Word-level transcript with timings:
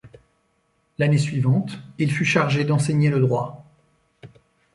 L’année 0.97 1.19
suivante, 1.19 1.77
il 1.99 2.11
fut 2.11 2.25
chargé 2.25 2.63
d’enseigner 2.65 3.11
le 3.11 3.19
droit. 3.19 3.63